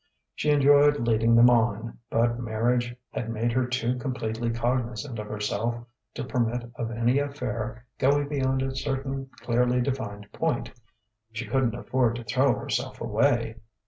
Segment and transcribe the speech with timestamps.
[0.33, 5.75] She enjoyed leading them on, but marriage had made her too completely cognizant of herself
[6.15, 10.71] to permit of any affair going beyond a certain clearly defined point:
[11.33, 13.57] she couldn't afford to throw herself away.